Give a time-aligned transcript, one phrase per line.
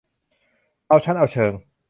[0.87, 1.53] เอาชั้นเอาเชิง